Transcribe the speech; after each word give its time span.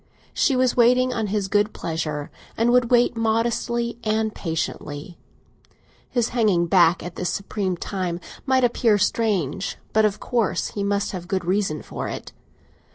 She 0.33 0.55
was 0.55 0.75
waiting 0.75 1.13
on 1.13 1.27
his 1.27 1.47
good 1.47 1.73
pleasure, 1.73 2.31
and 2.57 2.71
would 2.71 2.89
wait 2.89 3.15
modestly 3.15 3.99
and 4.03 4.33
patiently; 4.33 5.19
his 6.09 6.29
hanging 6.29 6.65
back 6.65 7.03
at 7.03 7.17
this 7.17 7.29
supreme 7.29 7.77
time 7.77 8.19
might 8.43 8.63
appear 8.63 8.97
strange, 8.97 9.77
but 9.93 10.03
of 10.03 10.19
course 10.19 10.69
he 10.69 10.83
must 10.83 11.11
have 11.11 11.25
a 11.25 11.27
good 11.27 11.45
reason 11.45 11.83
for 11.83 12.07
it. 12.07 12.31